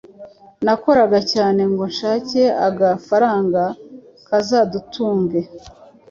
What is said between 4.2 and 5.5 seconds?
Kazadutunge,